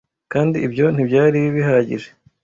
kandi 0.33 0.57
ibyo 0.67 0.85
ntibyari 0.93 1.39
bihagije 1.55 2.09